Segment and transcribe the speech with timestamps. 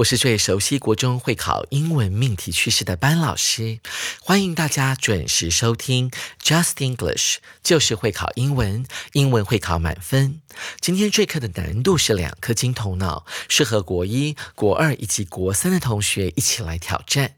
[0.00, 3.80] 我是最熟悉国中会考英文命题趋势的班老师，
[4.22, 6.10] 欢迎大家准时收听
[6.42, 10.40] Just English，就是会考英文，英文会考满分。
[10.80, 17.34] 今天这课的难度是两颗金头脑，适合国一、国二以及国三的同学一起来挑战。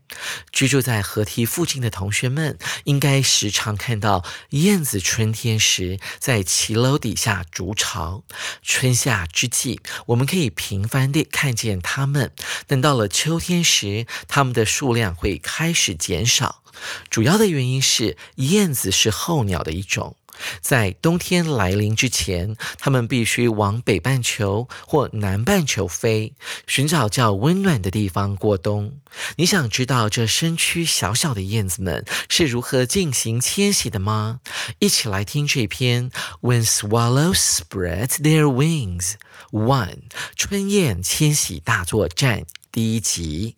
[0.53, 8.23] 居住在河堤附近的同学们，应该时常看到燕子春天时在骑楼底下筑巢。
[8.63, 12.31] 春夏之际，我们可以频繁地看见它们。
[12.67, 16.63] 等到了秋天时，它们的数量会开始减少。
[17.09, 20.17] 主要的原因是燕子是候鸟的一种。
[20.61, 26.35] 在冬天来临之前，它们必须往北半球或南半球飞，
[26.67, 28.99] 寻找较温暖的地方过冬。
[29.37, 34.41] 你想知道这身躯小小的燕子们是如何进行迁徙的吗？
[34.79, 39.13] 一起来听这篇《When Swallows Spread Their Wings》
[39.51, 39.99] One
[40.35, 43.57] 春燕迁徙大作战第一集。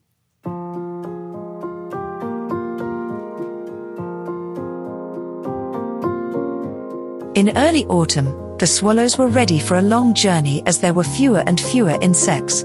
[7.34, 11.42] In early autumn, the swallows were ready for a long journey as there were fewer
[11.48, 12.62] and fewer insects.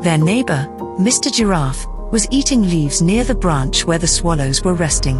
[0.00, 0.66] Their neighbor,
[0.98, 1.30] Mr.
[1.30, 5.18] Giraffe, was eating leaves near the branch where the swallows were resting.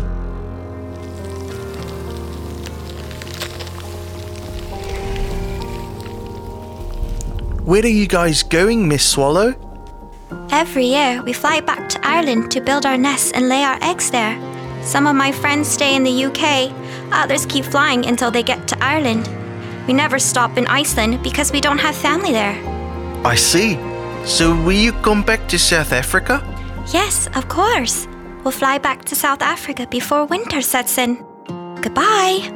[7.66, 9.54] Where are you guys going, Miss Swallow?
[10.50, 14.10] Every year, we fly back to Ireland to build our nests and lay our eggs
[14.10, 14.55] there.
[14.86, 16.72] Some of my friends stay in the UK,
[17.10, 19.28] others keep flying until they get to Ireland.
[19.88, 22.56] We never stop in Iceland because we don't have family there.
[23.26, 23.74] I see.
[24.24, 26.40] So will you come back to South Africa?
[26.92, 28.06] Yes, of course.
[28.44, 31.16] We'll fly back to South Africa before winter sets in.
[31.82, 32.52] Goodbye.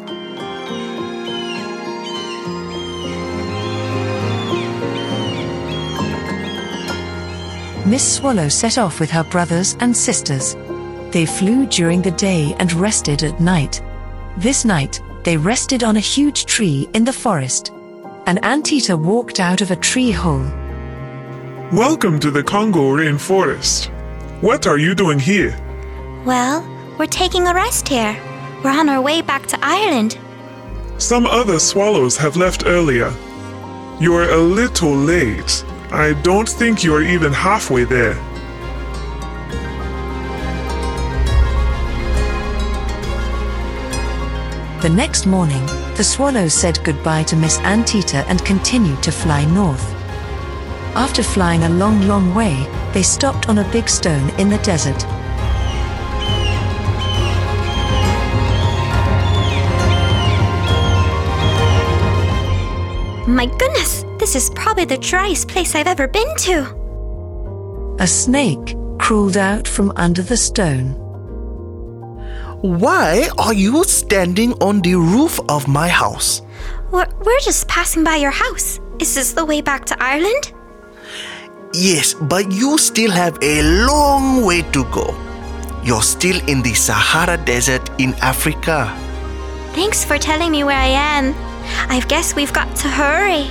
[7.85, 10.55] Miss Swallow set off with her brothers and sisters.
[11.13, 13.83] They flew during the day and rested at night.
[14.37, 17.73] This night, they rested on a huge tree in the forest.
[18.27, 20.47] An anteater walked out of a tree hole.
[21.73, 23.89] Welcome to the Congo rainforest.
[24.41, 25.59] What are you doing here?
[26.25, 26.65] Well,
[26.97, 28.17] we're taking a rest here.
[28.63, 30.17] We're on our way back to Ireland.
[30.99, 33.13] Some other swallows have left earlier.
[33.99, 35.65] You're a little late.
[35.91, 38.15] I don't think you're even halfway there.
[44.83, 49.85] The next morning, the swallows said goodbye to Miss Anteater and continued to fly north.
[50.97, 55.05] After flying a long, long way, they stopped on a big stone in the desert.
[63.29, 67.97] My goodness, this is probably the driest place I've ever been to.
[68.01, 71.10] A snake crawled out from under the stone.
[72.63, 76.43] Why are you standing on the roof of my house?
[76.91, 78.81] We're, we're just passing by your house.
[78.99, 80.53] Is this the way back to Ireland?
[81.73, 85.17] Yes, but you still have a long way to go.
[85.83, 88.95] You're still in the Sahara Desert in Africa.
[89.73, 91.35] Thanks for telling me where I am.
[91.89, 93.49] I guess we've got to hurry.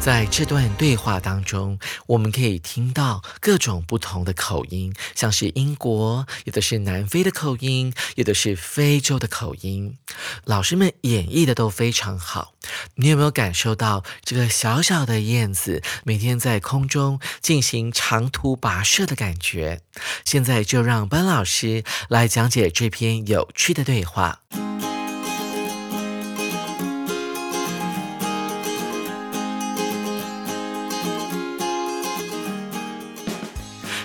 [0.00, 9.98] 在这段对话当中，我们可以听到各种不同的口音，像是英国，有的是南非的口音，有的是非洲的口音。
[10.44, 12.54] 老师们演绎的都非常好。
[12.94, 19.82] 你有没有感受到这个小小的燕子每天在空中进行长途跋涉的感觉？
[20.24, 24.40] 现在就让班老师来讲解这篇有趣的对话。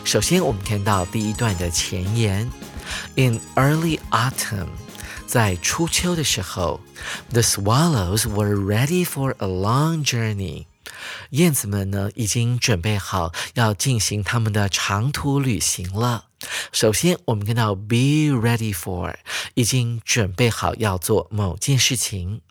[0.05, 2.49] 首先，我们看到第一段的前言
[3.15, 4.67] ：In early autumn，
[5.25, 6.79] 在初秋的时候
[7.31, 10.67] ，the swallows were ready for a long journey。
[11.31, 16.25] 燕子们呢，已经准备好要进行他们的长途旅行了。
[16.71, 19.15] 首先，我们看到 be ready for，
[19.53, 22.41] 已经准备好要做某件事情。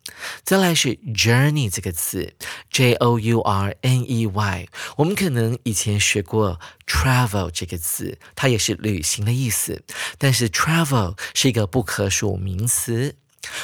[0.42, 2.34] 再来是 journey 这个词
[2.70, 9.82] ，J O U R N E Y，我们可能以前学过 travel 这个词，它也是旅行的意思，
[10.18, 13.16] 但是 travel 是一个不可数名词。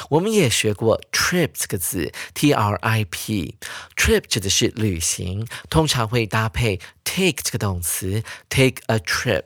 [0.09, 9.43] 我们也学过 trip 这个字，T R I P，trip 指的是旅行，通常会搭配 take 这个动词，take a trip。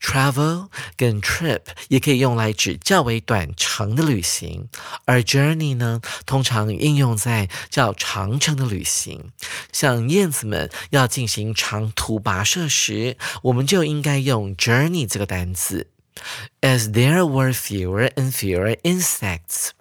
[0.00, 4.68] travel 跟 trip 也可以用来指较为短程的旅行，
[5.04, 9.30] 而 journey 呢，通常应用在较长程的旅行。
[9.72, 15.86] 像燕子们要进行长途跋涉时，我们就应该用 journey 这个单词。
[16.62, 19.74] As there were fewer and fewer insects，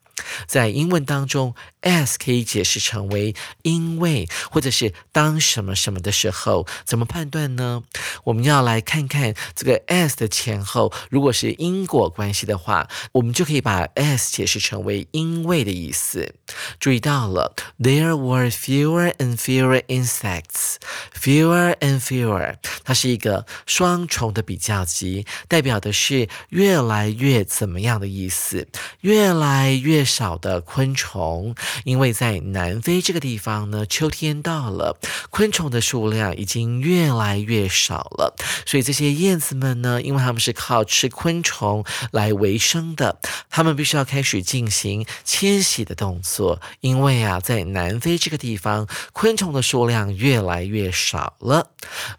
[0.47, 1.55] 在英文当中。
[1.81, 7.83] as 可以解释成为因为或者是当什么什么的时候，怎么判断呢？
[8.25, 16.35] 我们要来看看这个 as 的前后，如果是因果关系的话，我们就可以把 as 解释成为因为的意思。
[16.81, 28.67] 注意到了，there were fewer and fewer insects，fewer and fewer，它是一个双重的比较级，代表的是越来越怎么样的意思，
[28.99, 31.55] 越来越少的昆虫。
[31.85, 34.97] 因为在南非这个地方呢，秋天到了，
[35.29, 38.35] 昆虫的数量已经越来越少了，
[38.65, 43.19] 所以这些燕子们呢，因为它们是靠吃昆虫来为生的，
[43.49, 46.59] 他们必须要开始进行迁徙的动作。
[46.81, 51.71] 因为啊，在南非这个地方，昆虫的数量越来越少了。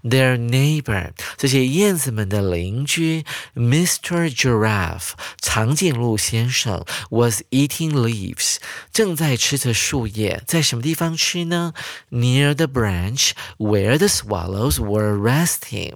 [0.04, 3.24] Their neighbor，这些燕子们的邻居
[3.56, 4.30] ，Mr.
[4.34, 5.10] Giraffe，
[5.40, 8.56] 长颈鹿先生，was eating leaves，
[8.92, 9.30] 正在。
[9.40, 11.72] 吃着树叶，在什么地方吃呢
[12.10, 15.94] ？Near the branch where the swallows were resting。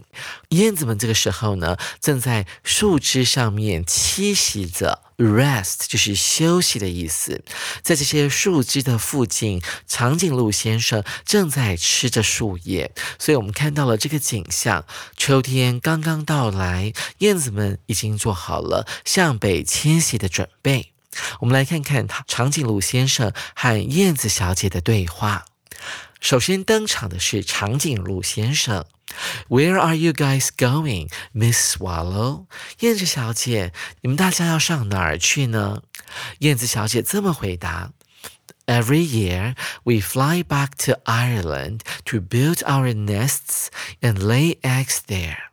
[0.49, 5.03] 燕子们这个时候呢，正在树枝上面栖息着。
[5.17, 7.45] Rest 就是休息的意思。
[7.83, 14.87] 在这些树枝的附近，长颈鹿先生正在吃着树叶，所以我们看到了这个景象。
[15.17, 20.94] 秋天刚刚到来，燕子们已经做好了向北迁徙的准备。
[21.41, 25.45] 我们来看看长颈鹿先生和燕子小姐的对话。
[26.21, 28.87] 首先登场的是长颈鹿先生。
[29.49, 32.47] Where are you guys going, Miss Swallow？
[32.81, 35.83] 燕子小姐，你们大家要上哪儿去呢？
[36.39, 37.93] 燕子小姐这么回答
[38.67, 43.67] ：Every year we fly back to Ireland to build our nests
[44.01, 45.51] and lay eggs there.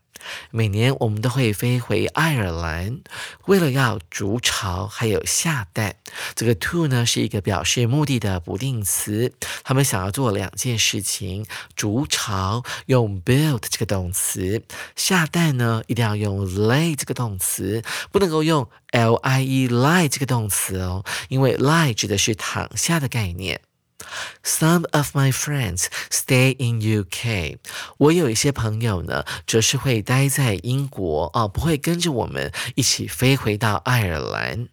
[0.52, 3.02] 每年我们都会飞回爱尔兰，
[3.46, 5.96] 为了要筑巢还有下蛋。
[6.36, 9.34] 这个 to 呢是一个表示目的的不定词，
[9.64, 11.46] 他们想要做两件事情：
[11.76, 14.64] 筑巢用 build 这个动词，
[14.96, 17.82] 下蛋呢一定要用 lay 这个动词，
[18.12, 23.62] 不能够用 lie lie 这个动词哦，因为 lie 指的是躺下的概念。
[24.44, 27.58] Some of my friends stay in UK。
[27.98, 34.68] 我有一些朋友呢，则是会待在英国啊，不会跟着我们一起飞回到爱尔兰。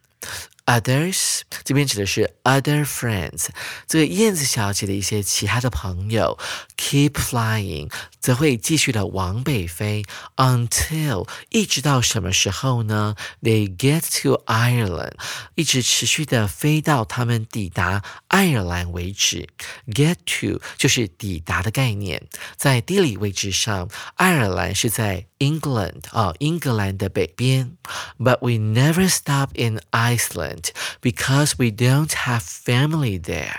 [0.68, 3.46] Others 这边指的是 other friends，
[3.86, 6.38] 这个燕子小姐的一些其他的朋友
[6.76, 10.04] ，keep flying 则会继续的往北飞
[10.36, 15.14] ，until 一直到什么时候呢？They get to Ireland，
[15.54, 19.48] 一直持续的飞到他们抵达爱尔兰为止。
[19.86, 22.24] Get to 就是抵达的概念，
[22.56, 27.76] 在地理位置上，爱尔兰是在 England 啊，英格兰的北边。
[28.18, 30.70] But we never stop in Iceland。
[31.00, 33.54] Because we don't have family there，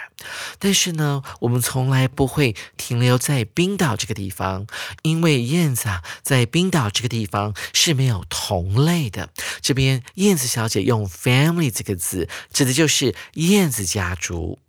[0.59, 4.67] 但是呢，我们从来不会停留在冰岛这个地方，
[5.03, 9.29] 因为燕子啊，在冰岛这个地方是没有同类的。
[9.61, 14.59] 这边燕子小姐用 family 这个字，指的就是燕子家族。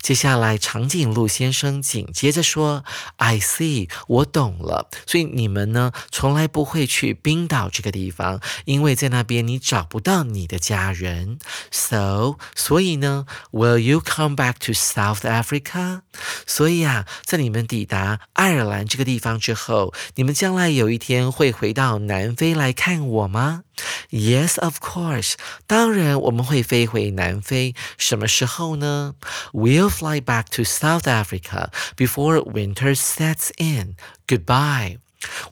[0.00, 2.84] 接下来，长颈鹿先生紧接着说
[3.16, 4.88] ：“I see，我懂了。
[5.06, 11.38] 所以你们呢，从来不会去冰岛这个地方，因为在那边你找不到你的家人。
[11.70, 16.02] So，所以呢，Will you come back to South Africa？
[16.46, 23.62] 所以啊，在你们抵达爱尔兰这个地方之后，你们将来有一天会回到南非来看我吗？”
[24.10, 25.34] Yes, of course.
[25.66, 27.74] 当然，我们会飞回南非。
[27.98, 29.14] 什么时候呢
[29.52, 33.96] ？We'll fly back to South Africa before winter sets in.
[34.26, 34.98] Goodbye.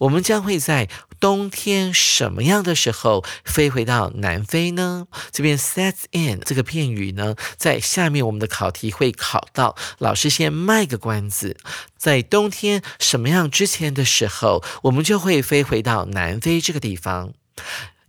[0.01, 0.89] 我们将会在
[1.21, 5.07] 冬天什么样的时候飞回到南非呢？
[5.31, 9.77] 这边 sets in 这个片语呢，在下面我们的考题会考到。
[9.99, 11.57] 老师先卖个关子，
[11.97, 17.35] 在冬天什么样之前的时候，我们就会飞回到南非这个地方。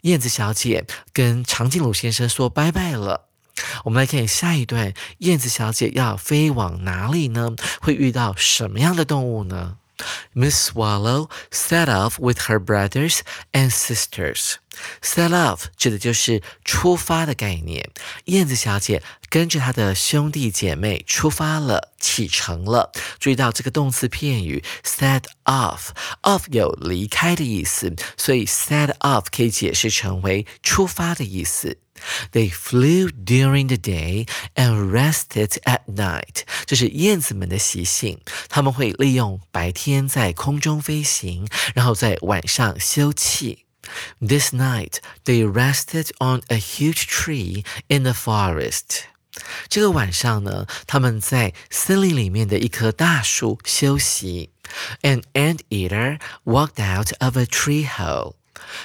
[0.02, 3.28] 燕子小姐跟长颈鹿先生说拜拜了。
[3.84, 7.56] 我们来看下一段，燕子小姐要飞往哪里呢？
[7.82, 9.78] 会遇到什么样的动物呢
[10.34, 13.20] ？Miss Swallow set off with her brothers
[13.52, 14.56] and sisters.
[15.04, 17.92] Set off 指的就是出发的概念。
[18.26, 22.92] 燕子小姐跟着他的兄弟姐妹出发了，启程了。
[23.18, 31.78] 注意到这个动词片语 set off，off 有离开的意思，所以 set off 可以解释成为出发的意思。
[32.34, 36.42] They flew during the day and rested at night。
[36.66, 38.20] 这是燕子们的习性，
[38.50, 43.60] 他们会利用白天在空中飞行，然后在晚上休憩。
[44.20, 49.11] This night they rested on a huge tree in the forest。
[49.70, 54.50] 这个晚上呢，他们在森林里面的一棵大树休息。
[55.02, 58.36] An anteater walked out of a tree hole。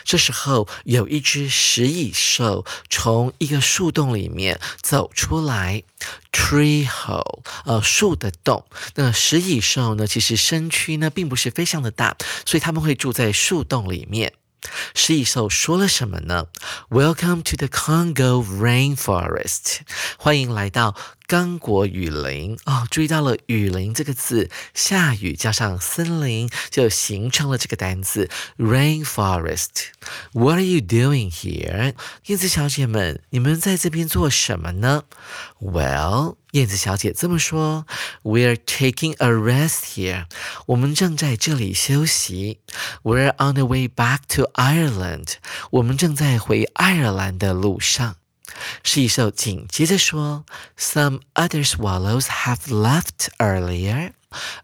[0.05, 5.85] 这时候，有一只食蚁兽从一个树洞里面走出来。
[6.33, 8.67] Tree hole，呃，树的洞。
[8.97, 14.33] 那食蚁兽呢，其实身躯呢并不是非常的大，所以他们会住在树洞里面。
[14.94, 16.48] 食蚁兽说了什么呢？
[16.90, 19.80] Welcome to the Congo rainforest，
[20.18, 20.96] 欢迎来到
[21.27, 22.87] 刚果雨林哦。
[22.91, 28.29] 注意到了雨林这个字，下雨加上森林，就形成了这个单词
[28.59, 29.89] rainforest。
[30.33, 31.95] What are you doing here？
[32.27, 35.05] 燕子小姐们，你们在这边做什么呢
[35.61, 36.37] ？Well。
[36.53, 37.87] 燕子小姐这么说
[38.23, 40.25] ：“We're taking a rest here。
[40.67, 42.61] 我们正在这里休息。
[43.03, 45.35] We're on the way back to Ireland。
[45.71, 48.17] 我们正在回爱尔兰的路上。”
[48.83, 50.45] 是一首紧接着说
[50.79, 54.13] ：“Some other swallows have left earlier。”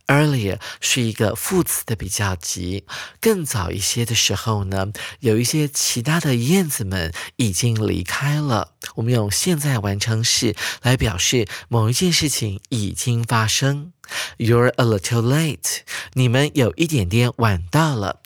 [0.06, 2.84] Earlier 是一个副词的比较级，
[3.20, 4.88] 更早一些的时候呢，
[5.20, 8.72] 有一些其他的燕子们已经离开了。
[8.96, 13.92] 我们用现在完成式来表示某一件事情已经发生。
[14.36, 15.78] You're a little late，
[16.14, 18.20] 你们有一点点晚到了。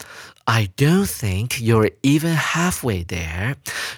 [0.46, 3.56] I don't think you're even halfway there。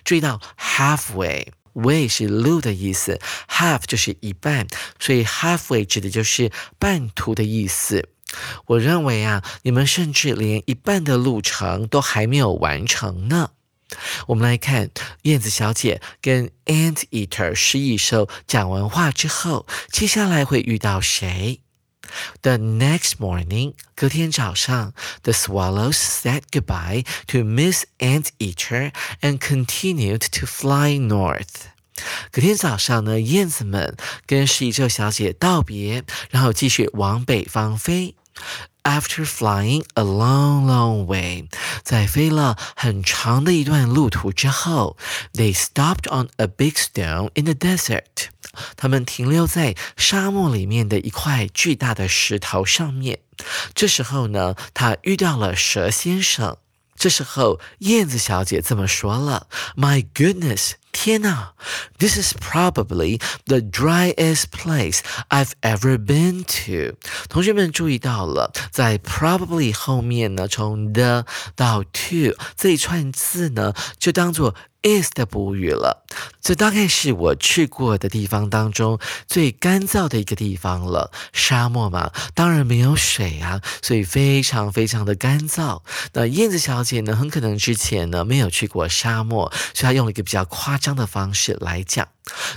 [0.09, 1.49] 注意到 halfway。
[1.75, 4.67] way 是路的意思，half 就是一半，
[4.99, 8.09] 所以 halfway 指的就是半途的意思。
[8.67, 13.51] 我认为啊，你们甚至连一半的路程都还没有完成呢。
[14.29, 14.91] 我们来看
[15.25, 21.61] 燕子小姐跟 ant eater 食蚁兽讲完话之后，接下来会遇到谁
[22.42, 24.94] ？The next morning，隔天早上，
[25.24, 28.92] the swallows said goodbye to Miss Anteater
[29.22, 31.72] and continued to fly north。
[32.32, 33.96] 隔天早上呢，燕子们
[34.26, 38.16] 跟食蚁兽小姐道别，然后继续往北方飞。
[38.84, 41.48] After flying a long, long way，
[41.84, 44.98] 在飞了很长的一段路途之后，
[45.34, 48.28] they stopped on a big stone in the desert。
[48.77, 53.21] 他们停留在沙漠里面的一块巨大的石头上面。
[53.75, 56.57] 这时候呢，他遇到了蛇先生。
[56.97, 59.47] 这时候，燕子小姐这么说了
[59.77, 61.53] ：“My goodness，天哪
[61.97, 64.99] ！This is probably the driest place
[65.29, 66.99] I've ever been to。”
[67.31, 71.25] 同学们注意到了，在 probably 后面呢，从 the
[71.55, 74.57] 到 to 这一串字呢，就当做。
[74.83, 76.05] Is 的补语了，
[76.41, 81.11] 这大概是我去过的地方当中最干燥的一个地方了。
[81.33, 85.83] 沙漠嘛，当然没有水啊，所以非常非常的干燥。
[86.13, 92.09] 那燕子小姐呢，很可能之前呢没有去过沙漠，所以她用了一个比较夸张的方式来讲。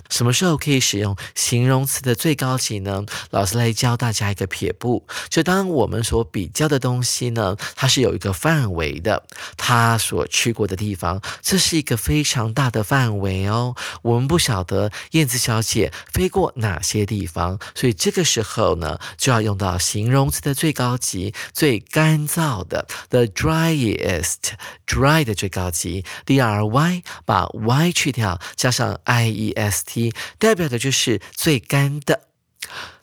[0.10, 3.06] 什么时候可以使用形容词的最高级呢？
[3.30, 9.24] 老师来教大家一个撇步，就当我们所比较的东西呢，它是有一个范围的，
[9.58, 13.76] 它所去过的地方，这是一个非常大的范围哦。
[14.02, 29.61] 我们不晓得燕子小姐飞过哪些地方，所以这个时候呢，就要用到形容词的最高级，最干燥的，the driest，dry 的最高级，d r y，把 y 去掉，加上 i e。
[29.62, 32.28] S T 代表的就是最干的。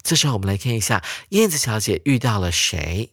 [0.02, 3.12] 这时候我们来看一下燕子小姐遇到了谁。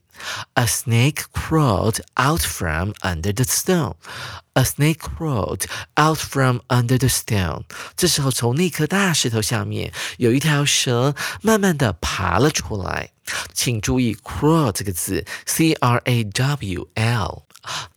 [0.53, 3.95] A snake crawled out from under the stone.
[4.53, 5.65] A snake crawled
[5.97, 7.63] out from under the stone.
[7.97, 13.11] 这时候，从那颗大石头下面，有一条蛇慢慢的爬了出来。
[13.53, 17.43] 请注意 “crawl” 这个字，C R A W L。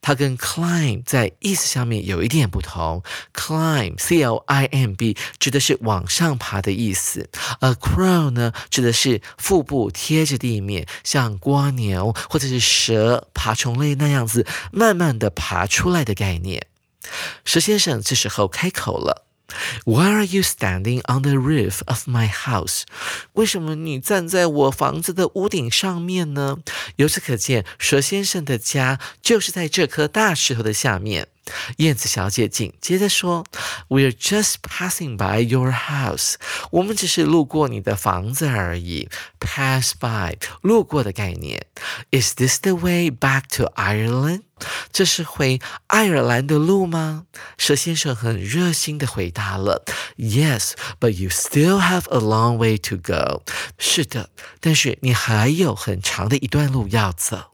[0.00, 3.02] 它跟 climb 在意思上面有一点不同。
[3.34, 7.28] climb c l i m b 指的是往上爬的意思，
[7.60, 16.66] 而 crawl 呢指的是腹部贴着地面，像蜗牛或者是蛇、爬虫类那样子慢慢的爬出来的概念。
[17.44, 19.27] 蛇先生这时候开口了。
[19.84, 22.82] Why are you standing on the roof of my house？
[23.32, 26.58] 为什么你站在我房子的屋顶上面呢？
[26.96, 31.28] 由此可见，蛇先生的家就是在这颗大石头的下面。
[31.78, 33.46] 燕子小姐紧接着说
[33.88, 36.34] ：“We're just passing by your house。
[36.72, 39.08] 我们只是路过你的房子而已。
[39.40, 41.64] Pass by，路过的概念。
[42.10, 44.42] Is this the way back to Ireland？
[44.92, 47.24] 这是回爱尔兰的路吗？”
[47.58, 49.84] 蛇先生很热心的回答了
[50.16, 53.42] ：“Yes，but you still have a long way to go。
[53.78, 57.52] 是的，但是你还有很长的一段路要走。”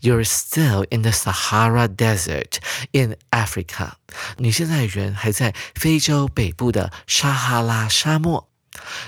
[0.00, 2.56] You're still in the Sahara Desert
[2.92, 3.92] in Africa。
[4.38, 8.48] 你现在人还在非洲北部的撒哈拉沙漠。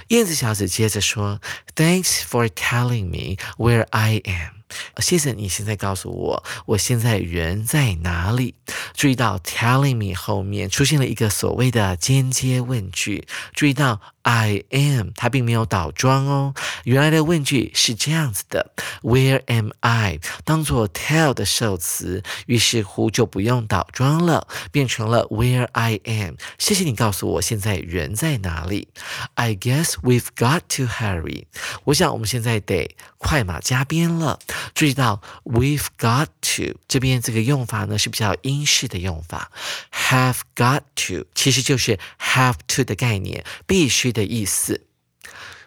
[0.08, 1.40] 燕子小姐接着说
[1.74, 4.61] ：“Thanks for telling me where I am。”
[4.98, 8.54] 谢谢你现在告诉我，我现在人在哪里？
[8.94, 13.26] 注意到 telling me 后面出现了一个所谓的间接问句。
[13.54, 20.20] 注意到 I am 它并没有倒装哦，原来的问句是这样子的：Where am I？
[20.44, 26.34] 当做 tell 的受词，于是乎就不用倒装了，变成了 Where I am。
[26.58, 28.88] 谢谢你告诉我现在人在哪里。
[29.34, 31.46] I guess we've got to hurry。
[31.84, 34.38] 我想我们现在得快马加鞭了。
[34.74, 39.50] 注意到 we've got to 这边这个用法呢是比较英式的用法
[39.92, 44.86] ，have got to 其实就是 have to 的概念，必须的意思。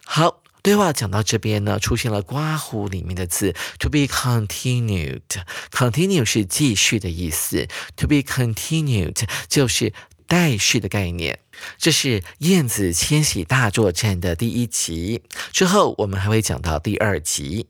[0.06, 9.94] 好，对话讲到这边呢，出现了刮胡里面的字 to be continued，continue 是继续的意思，to be continued 就是
[10.28, 11.40] 待续的概念。
[11.78, 17.68] 这是燕子迁徙大作战的第一集，之后我们还会讲到第二集。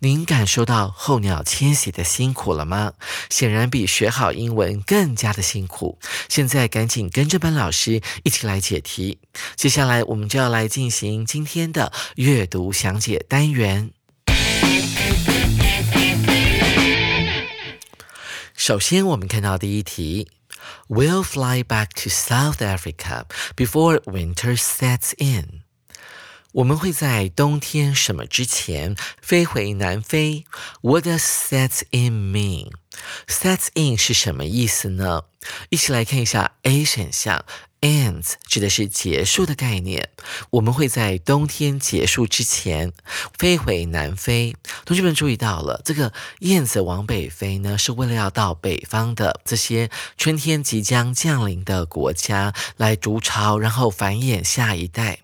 [0.00, 2.92] 您感受到候鸟迁徙的辛苦了吗？
[3.30, 5.98] 显然比学好英文更加的辛苦。
[6.28, 9.18] 现在赶紧跟着班老师一起来解题。
[9.56, 13.90] 接下来我们就要来进行今天的阅读详解单元。
[18.54, 20.28] 首先，我们看到第一题
[20.88, 23.24] ：We'll fly back to South Africa
[23.56, 25.67] before winter sets in.
[26.52, 30.46] 我们会在冬天什么之前飞回南非
[30.80, 32.70] ？What does set in mean?
[33.26, 35.24] Set in 是什么意思呢？
[35.68, 37.44] 一起来看一下 A 选项
[37.80, 40.08] End 指的是结束的概念。
[40.50, 42.92] 我们会在冬天结束之前
[43.38, 44.56] 飞回南非。
[44.84, 55.20] 同学们注意到了，这个燕子往北飞呢，是为了要到北方的这些春天即将降临的国家来筑巢，然后繁衍下一代。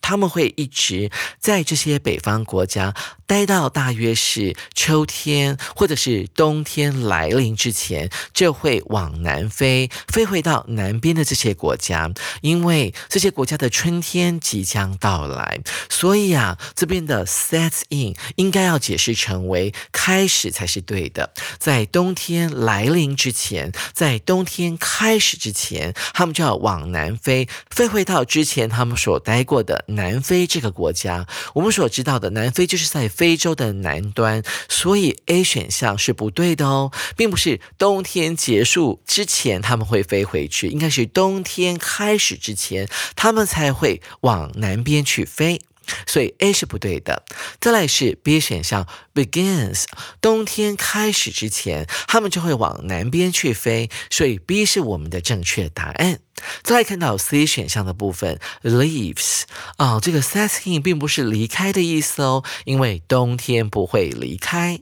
[0.00, 2.94] 他们会一直在这些北方国家
[3.26, 15.60] 待到大约是秋天或者是冬天来临之前，就会往南飞，飞回到南边的这些国家，因为这些国家的春天即将到来。
[15.90, 21.32] 所以啊，这边的 sets in 应该要解释成为开始才是对的。
[21.58, 29.84] 在冬天来临之前，在冬天开始之前，他们就要往南飞，飞回到之前他们所待过的。
[29.88, 45.60] 南非这个国家，我们所知道的南非就是在非洲的南端，所以 A 选项是不对的哦，并不是冬天结束之前他们会飞回去，应该是冬天开始之前他们才会往南边去飞。
[46.06, 47.24] 所以 A 是不对的。
[47.60, 49.84] 再来是 B 选项，begins，
[50.20, 56.20] 冬天开始之前，它们就会往南边去飞，所以 B 是我们的正确答案。
[56.62, 59.42] 再来看到 C 选项的部分，leaves，
[59.76, 64.80] 啊，这个 set in 并不是离开的意思哦，因为冬天不会离开。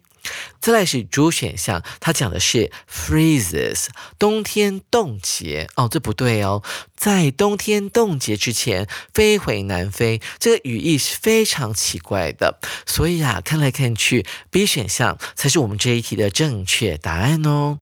[0.61, 3.87] 再来是主选项，它讲的是 freezes，
[4.19, 6.62] 冬天冻结哦，这不对哦，
[6.97, 17.79] 在冬天冻结之前飞回南非，这个语义是非常奇怪的，所以啊，看来看去，B 选项才是我们这一题的正确答案哦。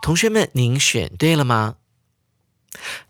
[0.00, 1.76] 同学们，您选对了吗？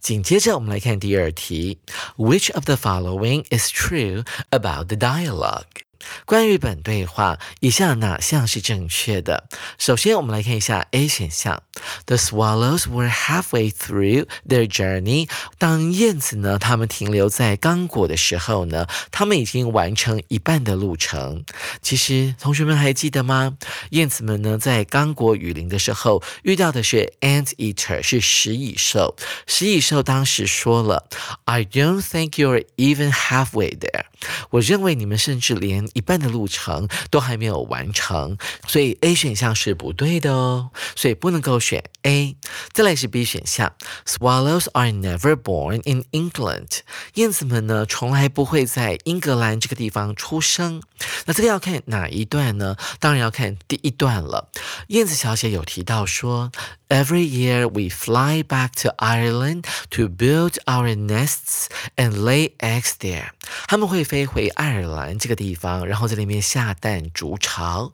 [0.00, 1.80] 紧接着我们来看第二题
[2.16, 5.85] ，Which of the following is true about the dialogue？
[6.24, 9.48] 关于本对话，以下哪项是正确的？
[9.78, 11.62] 首先，我们来看一下 A 选项
[12.06, 15.28] ：The swallows were halfway through their journey。
[15.58, 21.44] 当燕子呢，它们停留在刚果的时候呢，它们已经完成一半的路程。
[21.82, 23.56] 其实，同学们还记得吗？
[23.90, 29.16] 燕子们呢，在刚果雨林的时候遇到的是 ant eater，是食蚁兽。
[29.46, 31.08] 食蚁兽当时说了
[31.44, 34.05] ：“I don't think you're even halfway there。”
[34.50, 38.36] 我认为你们甚至连一半的路程都还没有完成，
[38.66, 42.36] 所以 A 选项是不对的哦，所以不能够选 A。
[42.72, 43.72] 再来是 B 选项
[44.06, 46.80] ，Swallows are never born in England。
[47.14, 50.82] 燕子们呢，从来不会在英格兰这个地方出生。
[51.26, 52.76] 那这个要看哪一段呢？
[53.00, 54.50] 当然要看第一段了。
[54.88, 56.50] 燕子小姐有提到说
[56.89, 63.29] ，Every year we fly back to Ireland to build our nests and lay eggs there。
[63.67, 67.93] 他们会飞回爱尔兰这个地方，然后在里面下蛋筑巢。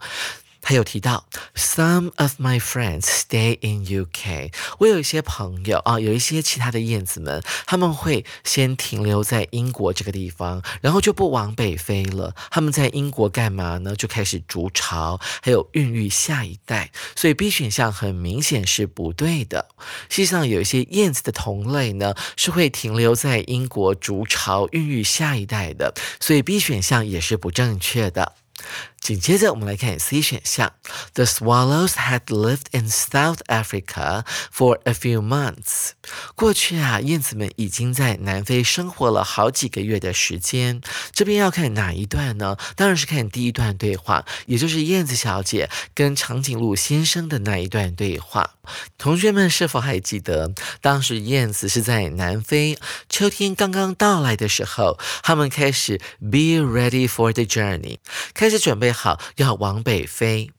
[0.62, 4.54] 他有提到，Some of my friends stay in UK。
[4.78, 12.34] 我有一些朋友啊，有一些其他的燕子们，他们会先停留在英国这个地方，然后就不往北飞了。
[12.50, 13.96] 他们在英国干嘛呢？
[13.96, 16.92] 就开始筑巢，还有孕育下一代。
[17.16, 19.68] 所以 B 选项很明显是不对的。
[20.08, 25.92] 实际上，有一些燕子的同类呢，是会停留在英国筑巢、孕育下一代的。
[26.20, 28.34] 所以 B 选项也是不正确的。
[29.02, 30.74] 紧接着，我们来看 C 选项。
[31.14, 35.90] The swallows had lived in South Africa for a few months。
[36.36, 40.80] 过去啊，燕子们已经在南非生活了好几个月的时间。
[41.10, 42.56] 这边要看哪一段呢？
[42.76, 48.52] 当然是看第一段对话，也就是燕子小姐跟长颈鹿先生的那一段对话。
[48.96, 57.98] 同学们是否还记得，当时燕子是在南非，秋天刚刚到来的时候，他们开始 be ready for the journey，
[58.32, 60.50] 开始准备好要往北飞，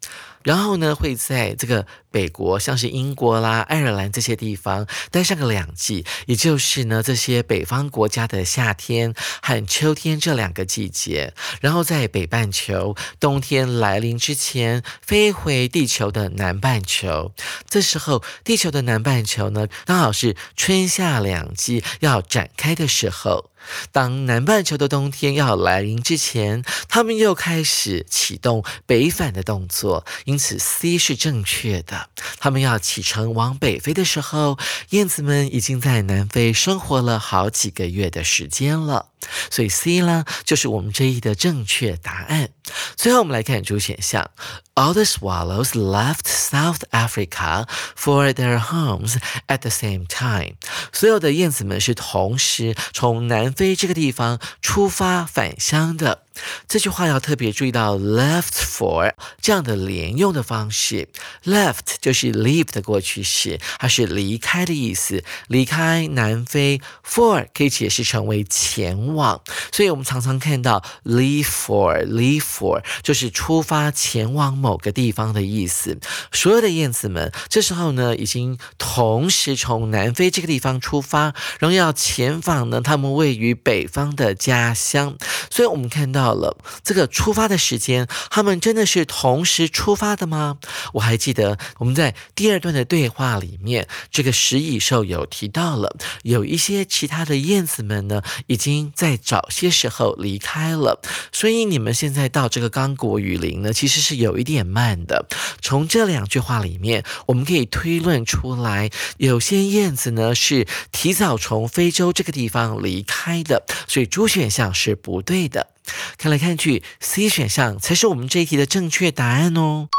[0.43, 1.86] 然后呢会在这个。
[2.13, 17.34] 北国像是英国啦、爱尔兰这些地方待上个两季，也就是呢这些北方国家的夏天和秋天这两个季节，然后在北半球冬天来临之前飞回地球的南半球。
[17.67, 23.49] 这时候地球的南半球呢刚好是春夏两季要展开的时候。
[23.93, 32.03] 当南半球的冬天要来临之前，他们又开始启动北返的动作，因此 C 是正确的。
[32.39, 34.58] 他们要启程往北飞的时候，
[34.89, 39.08] 燕子们已经在南非生活了好几个月的时间了。
[39.50, 42.50] 所以 C 呢，就是我们这一的正确答案。
[42.96, 44.32] 最后我们来看主选项
[44.76, 47.66] ：All the swallows left South Africa
[47.98, 49.16] for their homes
[49.48, 50.56] at the same time。
[50.92, 56.23] 所有的燕子们是同时从南非这个地方出发返乡的。
[56.67, 61.08] 这句话要特别注意到 left for 这样的连用的方式。
[61.46, 66.82] left 就是 leave 的过去式，它是离开的意思，离开南非。
[67.06, 69.13] for 可以解释成为前。
[69.13, 69.41] 往，
[69.72, 76.00] 所以我们常常看到 leave for，leave for 就是出发前往某个地方的意思。
[76.32, 85.17] 所有的燕子们这时候呢，已经同时从南非这个地方出发，然后要前往呢他们位于北方的家乡。
[85.50, 90.58] 所以我们看到到了这个出发的时间，他们真的是同时出发的吗？
[90.94, 98.92] 我还记得我们在第二段的对话里面，这个食蚁兽有提到了，有一些其他的燕子们呢，已经。
[98.96, 105.26] 在早些时候离开了，所以你们现在到这个刚果雨林呢，其实是有一点慢的。
[105.62, 115.73] 从这两句话里面，我们可以推论出来，有些燕子呢是提早从非洲这个地方离开的，所以猪选项是不对的。
[116.17, 119.89] 看来看去，C 选项才是我们这一题的正确答案哦。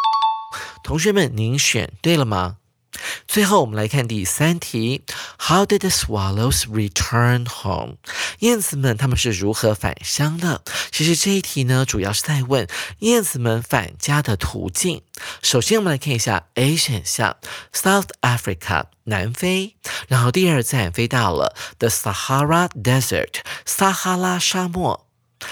[0.83, 2.57] 同学们，您选对了吗？
[3.27, 5.03] 最后，我们来看第三题
[5.37, 7.97] ：How did the swallows return home？
[8.38, 10.62] 燕子们他们是如何返乡的？
[10.92, 12.68] 其实这一题呢，主要是在问
[13.01, 15.03] 燕子们返家的途径。
[15.42, 17.37] 首先，我们来看一下 A 选项
[17.73, 19.75] ：South Africa，南非。
[20.07, 25.04] 然后第二站飞到了 The Sahara Desert，撒哈拉沙漠。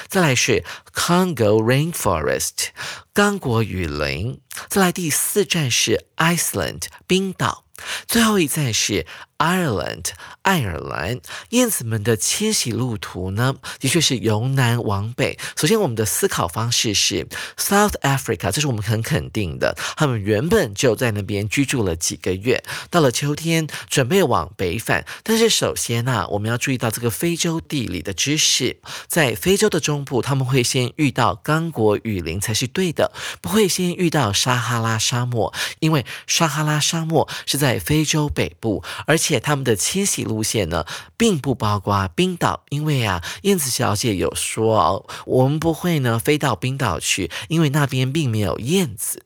[0.09, 2.69] 再来是 Congo Rainforest，
[3.13, 4.41] 刚果雨林。
[4.69, 7.65] 再来第四站是 Iceland，冰岛。
[8.07, 9.07] 最后一站是
[9.43, 10.11] Ireland，
[10.43, 11.21] 爱尔兰。
[11.49, 15.37] 燕子们的迁徙路途呢，的确是由南往北。
[15.57, 17.27] 首先，我们的思考方式是
[17.59, 19.77] South Africa，这是我们很肯定的。
[19.97, 25.05] 他们原本就在那边居住了几个月，到了秋天准备往北返。
[25.25, 28.79] 但是首先呢，我们要注意到这个非洲地理的知识，
[29.09, 40.85] 在非洲的中部，他们会先遇到刚果雨林才是对的，不会先遇到撒哈拉沙漠，因为撒哈拉沙漠是在非洲北部，而且且他们的迁徙路线呢，
[41.17, 49.25] 并不包括冰岛，因为啊，燕子小姐有说哦，我们不会呢飞到冰岛去，因为那边并没有燕子。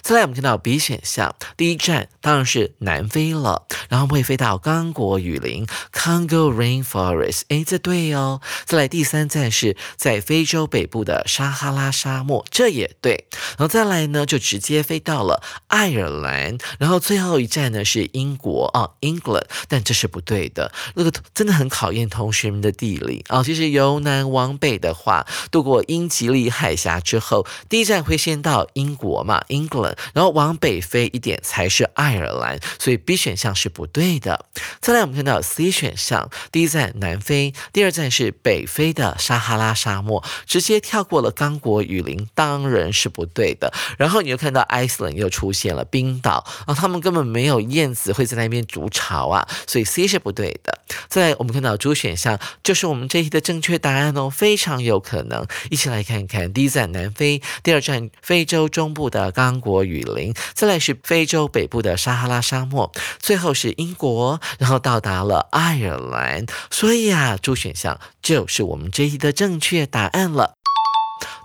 [0.00, 7.42] 再来，我们看到 B 选项，第一站当然是南非了，然后会飞到刚果雨林 （Congo Rainforest）。
[7.48, 8.40] 哎，这对哦。
[8.64, 13.26] 再来，第三站是在非洲北部的撒哈拉沙漠，这也对。
[13.50, 20.72] 然后再来呢，就直接飞到了爱尔兰，然后最后一站呢是英国啊，England，但这是不对的。
[20.94, 23.42] 那个真的很考验同学们的地理啊。
[23.42, 29.66] 其实由南往北的话，渡过英吉利海峡之后，第一站会先到英国嘛，英。
[30.14, 34.46] 然后往北飞一点才是爱尔兰，所以 B 选项是不对的。
[34.80, 43.72] 再来，我们看到 C 选项，第一站南非，第二站是北非的撒哈拉沙漠，直接跳过了刚果雨林，当然是不对的。
[43.98, 50.78] 然后你又看到 Iceland 又出现了冰岛啊，他们根本没有燕子会在那边筑巢啊，所以 C 是不对的。
[51.08, 55.46] 再来，我们看到 D 选项就是我们这题的正确答案哦，非常有可能。
[55.70, 59.55] 一起来看看，第一站南非，第二站非洲中部的刚。
[59.60, 66.46] 国雨林，再来是非洲北部的撒哈拉沙漠，最后是英国，然后到达了爱尔兰。
[66.70, 70.54] 所以啊，主选项就是我们这一题的正确答案了。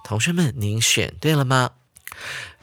[0.03, 1.71] 同学们，您选对了吗？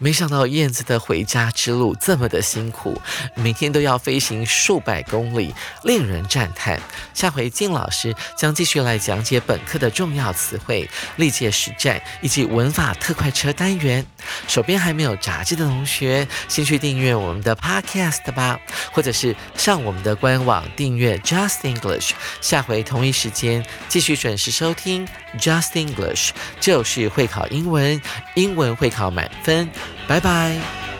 [0.01, 3.01] 没想到燕子的回家之路这么的辛苦，
[3.35, 6.81] 每天都要飞行数百公里，令人赞叹。
[7.13, 14.07] 下回静老师将继续来讲解本课的重要词汇、历届实战以及文法特快车单元。
[14.47, 18.61] 手边还没有杂志的同学，先去订阅我们的 Podcast 吧，
[18.93, 22.13] 或者是上我们的官网订阅 Just English。
[22.41, 25.09] 下回同一时间继续准时收听
[25.41, 26.31] Just English，
[26.61, 28.01] 就是会考英文，
[28.37, 29.69] 英文会考满分。
[30.07, 30.98] 拜拜。